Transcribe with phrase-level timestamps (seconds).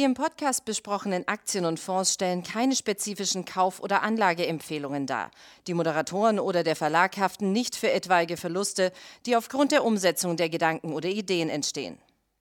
[0.00, 5.30] Die im Podcast besprochenen Aktien und Fonds stellen keine spezifischen Kauf- oder Anlageempfehlungen dar.
[5.66, 8.92] Die Moderatoren oder der Verlag haften nicht für etwaige Verluste,
[9.26, 11.98] die aufgrund der Umsetzung der Gedanken oder Ideen entstehen.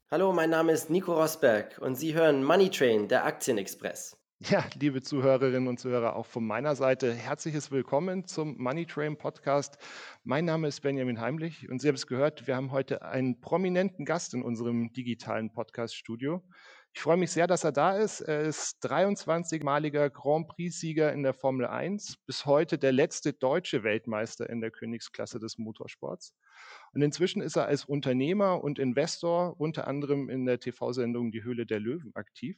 [0.10, 4.16] Hallo, mein Name ist Nico Rosberg und Sie hören Money Train, der Aktienexpress.
[4.42, 9.78] Ja, liebe Zuhörerinnen und Zuhörer, auch von meiner Seite herzliches Willkommen zum Money Train Podcast.
[10.24, 14.06] Mein Name ist Benjamin Heimlich und Sie haben es gehört, wir haben heute einen prominenten
[14.06, 16.42] Gast in unserem digitalen Podcast-Studio.
[16.94, 18.22] Ich freue mich sehr, dass er da ist.
[18.22, 24.50] Er ist 23-maliger Grand Prix-Sieger in der Formel 1, bis heute der letzte deutsche Weltmeister
[24.50, 26.34] in der Königsklasse des Motorsports.
[26.94, 31.66] Und inzwischen ist er als Unternehmer und Investor unter anderem in der TV-Sendung Die Höhle
[31.66, 32.58] der Löwen aktiv.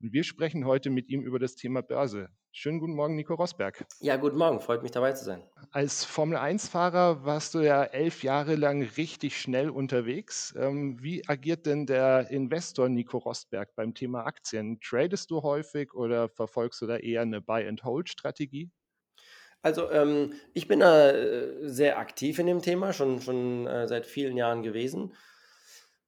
[0.00, 2.28] Und wir sprechen heute mit ihm über das Thema Börse.
[2.52, 3.84] Schönen guten Morgen, Nico Rosberg.
[3.98, 5.42] Ja, guten Morgen, freut mich dabei zu sein.
[5.72, 10.54] Als Formel-1-Fahrer warst du ja elf Jahre lang richtig schnell unterwegs.
[10.56, 14.78] Ähm, wie agiert denn der Investor Nico Rosberg beim Thema Aktien?
[14.80, 18.70] Tradest du häufig oder verfolgst du da eher eine Buy-and-Hold-Strategie?
[19.62, 24.36] Also ähm, ich bin äh, sehr aktiv in dem Thema, schon, schon äh, seit vielen
[24.36, 25.12] Jahren gewesen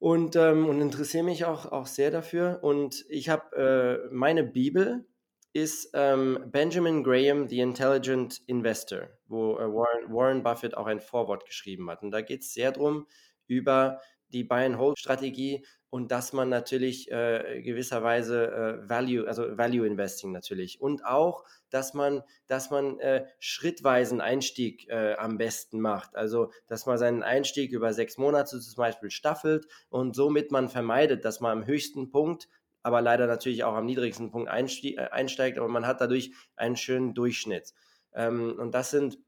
[0.00, 2.58] und, ähm, und interessiere mich auch, auch sehr dafür.
[2.62, 5.06] Und ich habe äh, meine Bibel
[5.52, 11.44] ist ähm, Benjamin Graham, The Intelligent Investor, wo äh, Warren, Warren, Buffett auch ein Vorwort
[11.44, 12.02] geschrieben hat.
[12.02, 13.06] Und da geht es sehr darum,
[13.46, 14.00] über
[14.32, 18.46] die Buy-and-Hold-Strategie und dass man natürlich äh, gewisserweise
[18.84, 24.88] äh, Value, also Value Investing natürlich und auch, dass man, dass man äh, schrittweisen Einstieg
[24.88, 26.14] äh, am besten macht.
[26.14, 31.24] Also, dass man seinen Einstieg über sechs Monate zum Beispiel staffelt und somit man vermeidet,
[31.24, 32.48] dass man am höchsten Punkt
[32.82, 37.14] aber leider natürlich auch am niedrigsten Punkt äh, einsteigt, aber man hat dadurch einen schönen
[37.14, 37.74] Durchschnitt.
[38.14, 39.18] Ähm, und das sind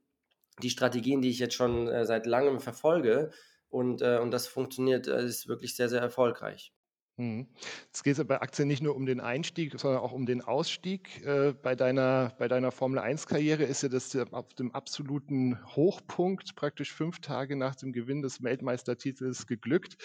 [0.61, 3.31] die Strategien, die ich jetzt schon äh, seit langem verfolge
[3.73, 6.71] und, äh, und das funktioniert, äh, ist wirklich sehr, sehr erfolgreich.
[7.17, 7.47] Mhm.
[7.85, 11.23] Jetzt geht es bei Aktien nicht nur um den Einstieg, sondern auch um den Ausstieg.
[11.23, 17.19] Äh, bei deiner, bei deiner Formel-1-Karriere ist ja das auf dem absoluten Hochpunkt, praktisch fünf
[17.19, 19.97] Tage nach dem Gewinn des Weltmeistertitels geglückt.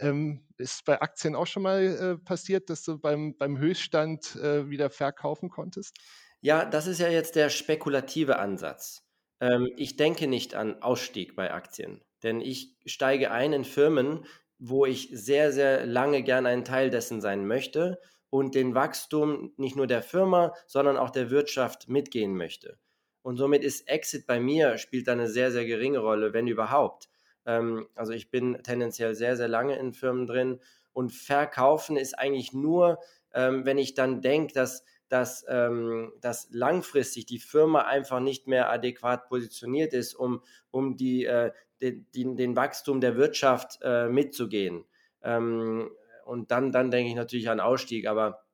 [0.00, 4.68] Ähm, ist bei Aktien auch schon mal äh, passiert, dass du beim, beim Höchststand äh,
[4.68, 5.96] wieder verkaufen konntest?
[6.40, 9.05] Ja, das ist ja jetzt der spekulative Ansatz.
[9.40, 12.02] Ähm, ich denke nicht an Ausstieg bei Aktien.
[12.22, 14.24] Denn ich steige ein in Firmen,
[14.58, 19.76] wo ich sehr, sehr lange gern ein Teil dessen sein möchte und den Wachstum nicht
[19.76, 22.78] nur der Firma, sondern auch der Wirtschaft mitgehen möchte.
[23.22, 27.08] Und somit ist Exit bei mir, spielt da eine sehr, sehr geringe Rolle, wenn überhaupt.
[27.44, 30.60] Ähm, also ich bin tendenziell sehr, sehr lange in Firmen drin
[30.92, 32.98] und verkaufen ist eigentlich nur,
[33.34, 38.70] ähm, wenn ich dann denke, dass dass, ähm, dass langfristig die Firma einfach nicht mehr
[38.70, 44.84] adäquat positioniert ist, um, um die, äh, den, den, den Wachstum der Wirtschaft äh, mitzugehen.
[45.22, 45.90] Ähm,
[46.24, 48.45] und dann, dann denke ich natürlich an Ausstieg, aber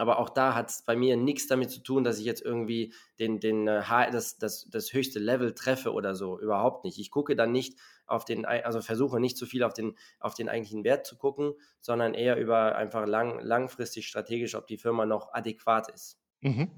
[0.00, 2.92] aber auch da hat es bei mir nichts damit zu tun, dass ich jetzt irgendwie
[3.18, 6.38] den, den, äh, das, das, das höchste Level treffe oder so.
[6.38, 6.98] Überhaupt nicht.
[6.98, 10.48] Ich gucke dann nicht auf den, also versuche nicht so viel auf den, auf den
[10.48, 15.32] eigentlichen Wert zu gucken, sondern eher über einfach lang, langfristig strategisch, ob die Firma noch
[15.32, 16.18] adäquat ist.
[16.40, 16.70] Mhm.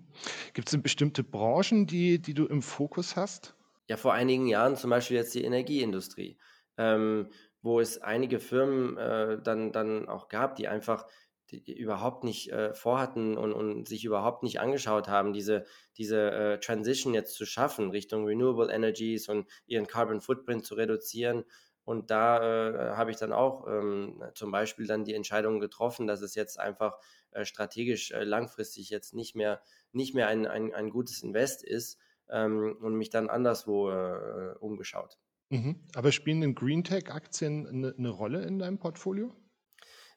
[0.54, 3.54] Gibt es denn bestimmte Branchen, die, die du im Fokus hast?
[3.88, 6.38] Ja, vor einigen Jahren zum Beispiel jetzt die Energieindustrie,
[6.76, 7.28] ähm,
[7.60, 11.06] wo es einige Firmen äh, dann, dann auch gab, die einfach
[11.50, 15.64] die überhaupt nicht äh, vorhatten und, und sich überhaupt nicht angeschaut haben, diese,
[15.96, 21.44] diese äh, Transition jetzt zu schaffen Richtung Renewable Energies und ihren Carbon Footprint zu reduzieren.
[21.84, 26.22] Und da äh, habe ich dann auch ähm, zum Beispiel dann die Entscheidung getroffen, dass
[26.22, 26.98] es jetzt einfach
[27.32, 29.62] äh, strategisch äh, langfristig jetzt nicht mehr,
[29.92, 35.18] nicht mehr ein, ein, ein gutes Invest ist ähm, und mich dann anderswo äh, umgeschaut.
[35.50, 35.80] Mhm.
[35.94, 39.34] Aber spielen denn Green Tech-Aktien eine, eine Rolle in deinem Portfolio?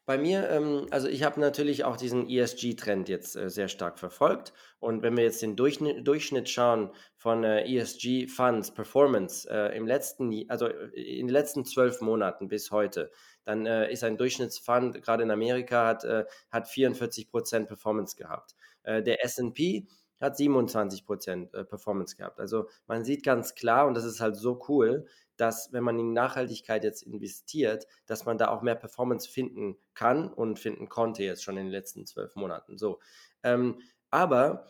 [0.05, 4.51] Bei mir, ähm, also ich habe natürlich auch diesen ESG-Trend jetzt äh, sehr stark verfolgt.
[4.79, 10.50] Und wenn wir jetzt den Durchschnitt, Durchschnitt schauen von äh, ESG-Funds, Performance äh, im letzten,
[10.50, 13.11] also äh, in den letzten zwölf Monaten bis heute,
[13.45, 18.56] dann äh, ist ein Durchschnittsfund, gerade in Amerika, hat, äh, hat 44% Performance gehabt.
[18.85, 19.88] der S&P
[20.19, 22.39] hat 27% Performance gehabt.
[22.39, 25.06] Also man sieht ganz klar, und das ist halt so cool,
[25.38, 30.31] dass wenn man in Nachhaltigkeit jetzt investiert, dass man da auch mehr Performance finden kann
[30.31, 32.77] und finden konnte jetzt schon in den letzten zwölf Monaten.
[32.77, 33.00] So,
[33.44, 33.80] ähm,
[34.10, 34.68] aber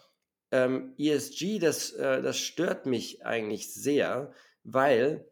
[0.51, 4.31] ähm, ESG, das, äh, das stört mich eigentlich sehr,
[4.63, 5.30] weil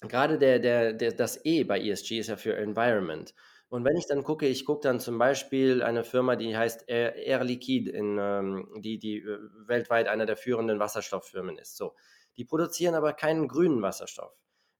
[0.00, 3.34] gerade der, der, der, das E bei ESG ist ja für Environment.
[3.74, 7.16] Und wenn ich dann gucke, ich gucke dann zum Beispiel eine Firma, die heißt Air,
[7.16, 11.76] Air Liquide, in, ähm, die, die äh, weltweit einer der führenden Wasserstofffirmen ist.
[11.76, 11.96] So.
[12.36, 14.32] Die produzieren aber keinen grünen Wasserstoff.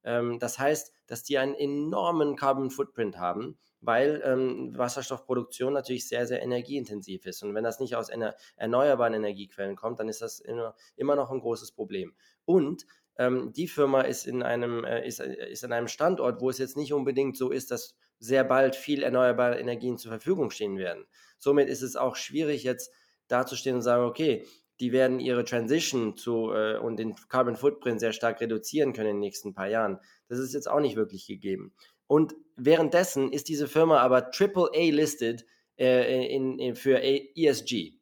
[0.05, 6.29] Ähm, das heißt, dass die einen enormen Carbon Footprint haben, weil ähm, Wasserstoffproduktion natürlich sehr,
[6.29, 7.43] sehr energieintensiv ist.
[7.43, 8.11] Und wenn das nicht aus
[8.55, 12.15] erneuerbaren Energiequellen kommt, dann ist das immer noch ein großes Problem.
[12.45, 16.51] Und ähm, die Firma ist in, einem, äh, ist, äh, ist in einem Standort, wo
[16.51, 20.79] es jetzt nicht unbedingt so ist, dass sehr bald viel erneuerbare Energien zur Verfügung stehen
[20.79, 21.05] werden.
[21.39, 22.93] Somit ist es auch schwierig, jetzt
[23.29, 24.45] dazustehen und sagen, okay,
[24.81, 29.17] die werden ihre Transition zu äh, und den Carbon Footprint sehr stark reduzieren können in
[29.17, 30.01] den nächsten paar Jahren.
[30.29, 31.73] Das ist jetzt auch nicht wirklich gegeben.
[32.07, 35.47] Und währenddessen ist diese Firma aber AAA listed
[35.79, 37.99] äh, in, in, für ESG.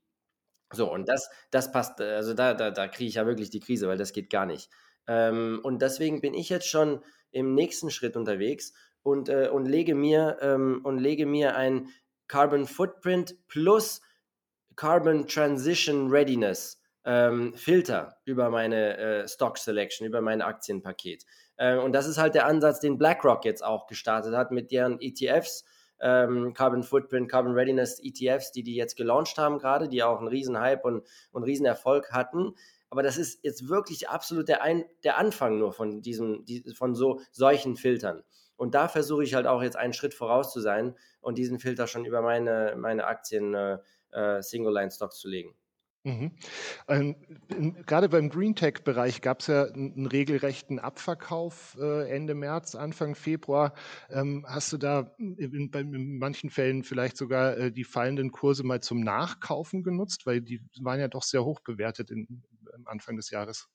[0.72, 3.88] So, und das, das passt, also da, da, da kriege ich ja wirklich die Krise,
[3.88, 4.70] weil das geht gar nicht.
[5.06, 8.72] Ähm, und deswegen bin ich jetzt schon im nächsten Schritt unterwegs
[9.02, 11.88] und, äh, und, lege, mir, ähm, und lege mir ein
[12.28, 14.00] Carbon Footprint plus
[14.76, 21.24] Carbon Transition Readiness ähm, Filter über meine äh, Stock Selection, über mein Aktienpaket.
[21.56, 25.00] Äh, und das ist halt der Ansatz, den BlackRock jetzt auch gestartet hat mit deren
[25.00, 25.64] ETFs,
[26.00, 30.28] ähm, Carbon Footprint, Carbon Readiness ETFs, die die jetzt gelauncht haben gerade, die auch einen
[30.28, 32.54] riesen Hype und, und riesen Erfolg hatten.
[32.92, 36.94] Aber das ist jetzt wirklich absolut der, Ein der Anfang nur von diesem, die, von
[36.94, 38.22] so solchen Filtern.
[38.54, 41.86] Und da versuche ich halt auch jetzt einen Schritt voraus zu sein und diesen Filter
[41.86, 43.78] schon über meine, meine Aktien äh,
[44.10, 45.54] äh, Single-Line-Stocks zu legen.
[46.04, 46.32] Mhm.
[46.86, 47.16] Ähm,
[47.86, 53.72] gerade beim Green Tech-Bereich gab es ja einen regelrechten Abverkauf äh, Ende März, Anfang Februar.
[54.10, 58.82] Ähm, hast du da in, in manchen Fällen vielleicht sogar äh, die fallenden Kurse mal
[58.82, 60.26] zum Nachkaufen genutzt?
[60.26, 62.42] Weil die waren ja doch sehr hoch bewertet in,
[62.86, 63.68] Anfang des Jahres.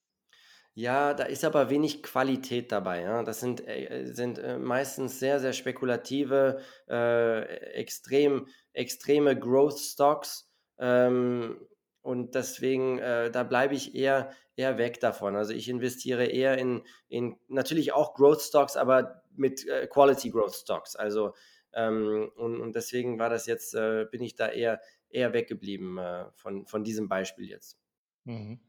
[0.74, 3.02] Ja, da ist aber wenig Qualität dabei.
[3.02, 3.24] Ja?
[3.24, 7.42] Das sind, äh, sind äh, meistens sehr, sehr spekulative, äh,
[7.74, 10.52] extrem, extreme Growth Stocks.
[10.78, 11.60] Ähm,
[12.04, 15.36] und deswegen, äh, da bleibe ich eher, eher weg davon.
[15.36, 20.54] Also ich investiere eher in, in natürlich auch Growth Stocks, aber mit äh, Quality Growth
[20.54, 20.96] Stocks.
[20.96, 21.34] Also
[21.74, 24.80] ähm, und, und, deswegen war das jetzt, äh, bin ich da eher,
[25.10, 27.80] eher weggeblieben äh, von, von diesem Beispiel jetzt.
[28.28, 28.60] Mhm.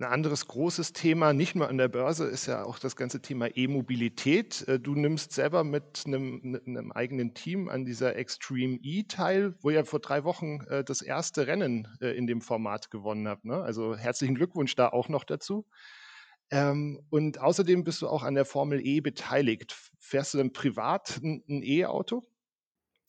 [0.00, 3.48] Ein anderes großes Thema, nicht nur an der Börse, ist ja auch das ganze Thema
[3.56, 4.66] E-Mobilität.
[4.68, 9.54] Äh, du nimmst selber mit einem, mit einem, eigenen Team an dieser Extreme E teil,
[9.60, 13.44] wo ihr vor drei Wochen äh, das erste Rennen äh, in dem Format gewonnen habt.
[13.44, 13.60] Ne?
[13.60, 15.66] Also herzlichen Glückwunsch da auch noch dazu.
[16.50, 19.76] Ähm, und außerdem bist du auch an der Formel E beteiligt.
[19.98, 22.22] Fährst du denn privat ein E-Auto?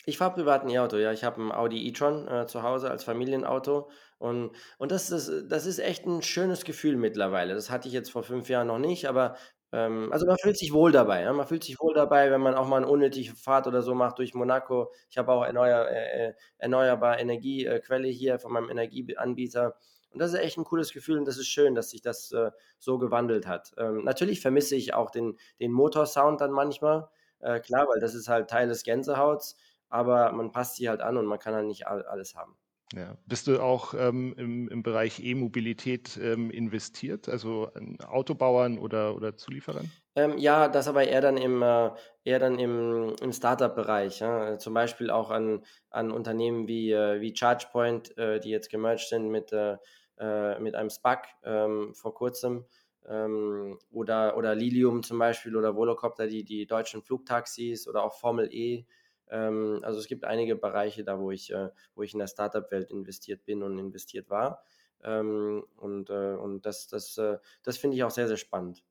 [0.09, 1.11] Ich fahre privat ein E-Auto, ja.
[1.11, 5.65] Ich habe ein Audi e-tron äh, zu Hause als Familienauto und, und das, ist, das
[5.65, 7.53] ist echt ein schönes Gefühl mittlerweile.
[7.53, 9.35] Das hatte ich jetzt vor fünf Jahren noch nicht, aber
[9.71, 11.21] ähm, also man fühlt sich wohl dabei.
[11.21, 11.31] Ja?
[11.31, 14.17] Man fühlt sich wohl dabei, wenn man auch mal eine unnötige Fahrt oder so macht
[14.17, 14.91] durch Monaco.
[15.09, 19.75] Ich habe auch erneuer, äh, äh erneuerbare Energiequelle hier von meinem Energieanbieter.
[20.11, 22.51] Und das ist echt ein cooles Gefühl und das ist schön, dass sich das äh,
[22.79, 23.73] so gewandelt hat.
[23.77, 27.09] Ähm, natürlich vermisse ich auch den, den Motorsound dann manchmal.
[27.41, 29.55] Äh, klar, weil das ist halt Teil des Gänsehauts
[29.89, 32.55] aber man passt sie halt an und man kann halt nicht alles haben.
[32.93, 33.17] Ja.
[33.27, 39.37] Bist du auch ähm, im, im, Bereich E-Mobilität ähm, investiert, also an Autobauern oder, oder
[39.37, 39.91] Zulieferern?
[40.15, 41.91] Ähm, ja, das aber eher dann im, äh,
[42.23, 44.21] eher dann im, im Startup-Bereich.
[44.21, 44.57] Ja?
[44.57, 49.29] Zum Beispiel auch an, an Unternehmen wie, äh, wie ChargePoint, äh, die jetzt gemerged sind
[49.29, 49.77] mit, äh,
[50.17, 52.65] äh, mit einem SPAC ähm, vor kurzem.
[53.07, 58.51] Ähm, oder, oder Lilium zum Beispiel oder Volocopter, die, die deutschen Flugtaxis oder auch Formel
[58.51, 58.85] E
[59.29, 62.91] ähm, also es gibt einige Bereiche da, wo ich, äh, wo ich in der Startup-Welt
[62.91, 64.63] investiert bin und investiert war.
[65.03, 68.83] Ähm, und äh, und das, das, äh, das finde ich auch sehr, sehr spannend.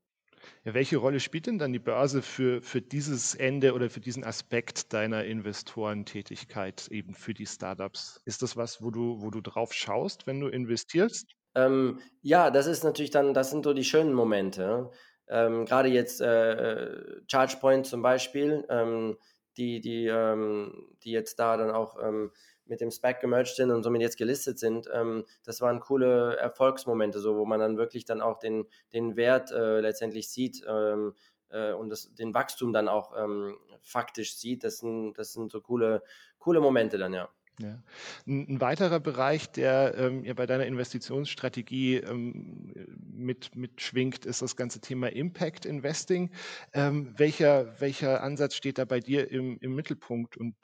[0.64, 4.24] Ja, welche Rolle spielt denn dann die Börse für, für dieses Ende oder für diesen
[4.24, 8.20] Aspekt deiner Investorentätigkeit eben für die Startups?
[8.24, 11.34] Ist das was, wo du, wo du drauf schaust, wenn du investierst?
[11.54, 14.90] Ähm, ja, das ist natürlich dann, das sind so die schönen Momente.
[15.28, 19.18] Ähm, Gerade jetzt äh, äh ChargePoint zum Beispiel, ähm,
[19.58, 22.30] die, die, ähm, die jetzt da dann auch ähm,
[22.64, 27.18] mit dem Spec gemerged sind und somit jetzt gelistet sind, ähm, das waren coole Erfolgsmomente,
[27.20, 31.14] so wo man dann wirklich dann auch den, den Wert äh, letztendlich sieht ähm,
[31.50, 34.64] äh, und das, den Wachstum dann auch ähm, faktisch sieht.
[34.64, 36.02] Das sind, das sind so coole,
[36.38, 37.28] coole Momente dann, ja.
[37.60, 37.82] Ja.
[38.26, 42.72] Ein, weiterer Bereich, der ähm, ja bei deiner Investitionsstrategie ähm,
[43.18, 46.30] mit, mitschwingt, ist das ganze Thema Impact Investing.
[46.72, 50.54] Ähm, welcher, welcher Ansatz steht da bei dir im, im Mittelpunkt und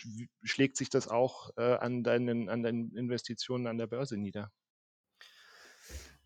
[0.42, 4.50] schlägt sich das auch äh, an, deinen, an deinen Investitionen an der Börse nieder?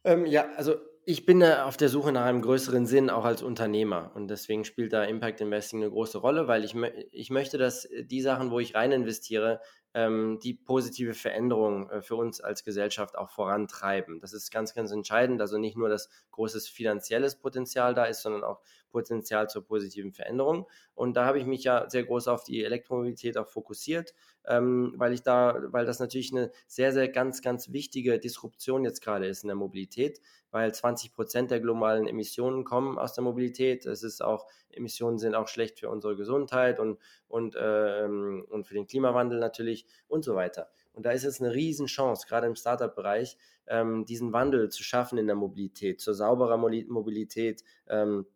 [0.04, 4.12] Ähm, ja, also ich bin auf der Suche nach einem größeren Sinn, auch als Unternehmer.
[4.14, 6.74] Und deswegen spielt da Impact Investing eine große Rolle, weil ich,
[7.12, 9.60] ich möchte, dass die Sachen, wo ich rein investiere,
[9.94, 14.20] die positive Veränderung äh, für uns als Gesellschaft auch vorantreiben.
[14.20, 15.40] Das ist ganz, ganz entscheidend.
[15.40, 20.66] Also nicht nur, dass großes finanzielles Potenzial da ist, sondern auch Potenzial zur positiven Veränderung.
[20.94, 24.14] Und da habe ich mich ja sehr groß auf die Elektromobilität auch fokussiert,
[24.48, 29.02] ähm, weil ich da, weil das natürlich eine sehr, sehr ganz, ganz wichtige Disruption jetzt
[29.02, 33.84] gerade ist in der Mobilität, weil 20 Prozent der globalen Emissionen kommen aus der Mobilität.
[33.84, 38.74] Es ist auch, Emissionen sind auch schlecht für unsere Gesundheit und, und, ähm, und für
[38.74, 40.70] den Klimawandel natürlich und so weiter.
[40.94, 43.36] Und da ist es eine Riesenchance, gerade im Startup-Bereich,
[43.66, 47.62] ähm, diesen Wandel zu schaffen in der Mobilität, zur sauberer Mobilität.
[47.86, 48.26] Ähm,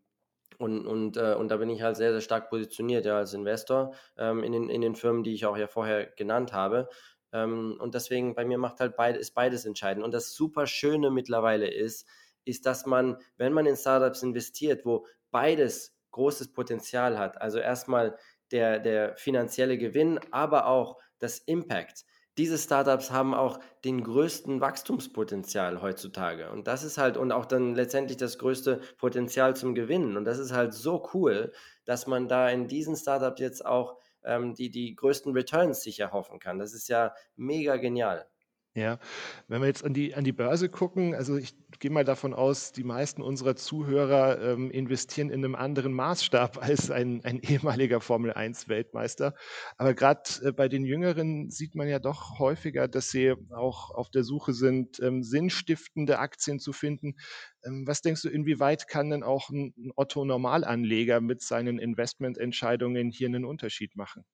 [0.62, 3.94] und, und, äh, und da bin ich halt sehr, sehr stark positioniert ja, als Investor
[4.16, 6.88] ähm, in, den, in den Firmen, die ich auch ja vorher genannt habe.
[7.32, 10.04] Ähm, und deswegen bei mir macht halt beid, ist beides entscheidend.
[10.04, 12.06] Und das super Schöne mittlerweile ist,
[12.44, 18.16] ist, dass man, wenn man in Startups investiert, wo beides großes Potenzial hat, also erstmal
[18.50, 22.04] der, der finanzielle Gewinn, aber auch das Impact,
[22.38, 26.50] diese Startups haben auch den größten Wachstumspotenzial heutzutage.
[26.50, 30.16] Und das ist halt, und auch dann letztendlich das größte Potenzial zum Gewinnen.
[30.16, 31.52] Und das ist halt so cool,
[31.84, 36.38] dass man da in diesen Startups jetzt auch ähm, die, die größten Returns sich erhoffen
[36.38, 36.58] kann.
[36.58, 38.26] Das ist ja mega genial.
[38.74, 38.98] Ja,
[39.48, 42.72] wenn wir jetzt an die, an die Börse gucken, also ich gehe mal davon aus,
[42.72, 49.34] die meisten unserer Zuhörer ähm, investieren in einem anderen Maßstab als ein, ein ehemaliger Formel-1-Weltmeister.
[49.76, 54.08] Aber gerade äh, bei den Jüngeren sieht man ja doch häufiger, dass sie auch auf
[54.08, 57.16] der Suche sind, ähm, sinnstiftende Aktien zu finden.
[57.64, 63.28] Ähm, was denkst du, inwieweit kann denn auch ein, ein Otto-Normalanleger mit seinen Investmententscheidungen hier
[63.28, 64.24] einen Unterschied machen?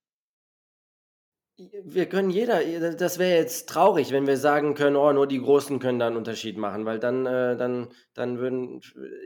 [1.58, 2.62] Wir können jeder,
[2.92, 6.16] das wäre jetzt traurig, wenn wir sagen können, oh, nur die Großen können da einen
[6.16, 8.80] Unterschied machen, weil dann, äh, dann, dann würden,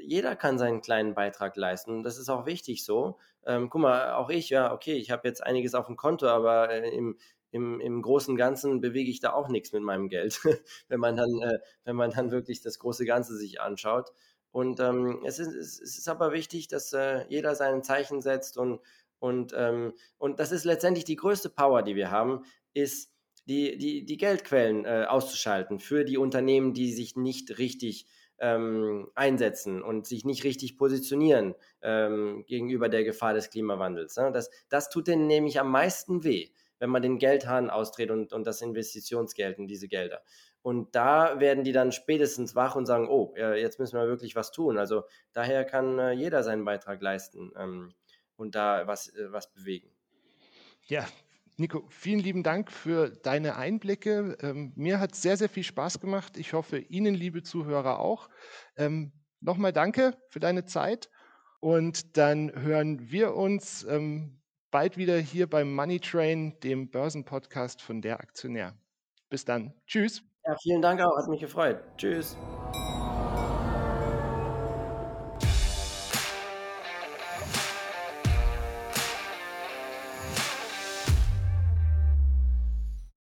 [0.07, 2.03] jeder kann seinen kleinen Beitrag leisten.
[2.03, 3.19] Das ist auch wichtig so.
[3.45, 6.71] Ähm, guck mal, auch ich, ja, okay, ich habe jetzt einiges auf dem Konto, aber
[6.71, 7.19] äh, im,
[7.51, 10.41] im, im großen Ganzen bewege ich da auch nichts mit meinem Geld,
[10.89, 14.11] wenn man dann, äh, wenn man dann wirklich das große Ganze sich anschaut.
[14.53, 18.81] Und ähm, es, ist, es ist aber wichtig, dass äh, jeder sein Zeichen setzt und
[19.23, 23.15] und, ähm, und das ist letztendlich die größte Power, die wir haben, ist
[23.47, 28.09] die, die, die Geldquellen äh, auszuschalten für die Unternehmen, die sich nicht richtig
[28.41, 34.17] ähm, einsetzen und sich nicht richtig positionieren ähm, gegenüber der Gefahr des Klimawandels.
[34.17, 34.33] Ne?
[34.33, 36.49] Das, das tut denen nämlich am meisten weh,
[36.81, 40.23] wenn man den Geldhahn ausdreht und, und das Investitionsgeld und diese Gelder.
[40.63, 44.51] Und da werden die dann spätestens wach und sagen, oh, jetzt müssen wir wirklich was
[44.51, 44.79] tun.
[44.79, 47.53] Also daher kann äh, jeder seinen Beitrag leisten.
[47.57, 47.95] Ähm,
[48.43, 49.89] und da was, äh, was bewegen.
[50.87, 51.07] Ja,
[51.57, 54.37] Nico, vielen lieben Dank für deine Einblicke.
[54.41, 56.37] Ähm, mir hat sehr, sehr viel Spaß gemacht.
[56.37, 58.29] Ich hoffe, Ihnen, liebe Zuhörer, auch.
[58.77, 61.11] Ähm, Nochmal danke für deine Zeit
[61.59, 68.01] und dann hören wir uns ähm, bald wieder hier beim Money Train, dem Börsenpodcast von
[68.01, 68.75] der Aktionär.
[69.31, 69.75] Bis dann.
[69.87, 70.23] Tschüss.
[70.47, 71.17] Ja, vielen Dank auch.
[71.17, 71.83] Hat mich gefreut.
[71.97, 72.37] Tschüss.